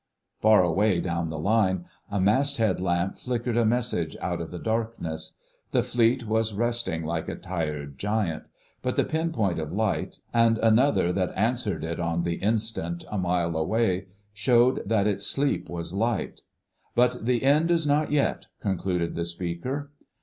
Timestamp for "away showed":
13.55-14.81